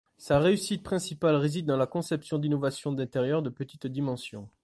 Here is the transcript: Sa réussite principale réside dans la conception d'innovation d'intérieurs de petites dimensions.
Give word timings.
Sa 0.17 0.39
réussite 0.39 0.81
principale 0.81 1.35
réside 1.35 1.67
dans 1.67 1.77
la 1.77 1.85
conception 1.85 2.39
d'innovation 2.39 2.91
d'intérieurs 2.91 3.43
de 3.43 3.51
petites 3.51 3.85
dimensions. 3.85 4.49